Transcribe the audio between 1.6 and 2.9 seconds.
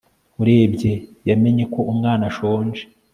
ko umwana ashonje